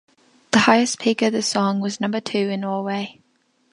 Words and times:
The 0.49 0.57
highest 0.57 0.97
peak 0.99 1.21
of 1.21 1.31
the 1.31 1.43
song 1.43 1.79
was 1.79 2.01
number 2.01 2.19
two 2.19 2.49
in 2.49 2.61
Norway. 2.61 3.21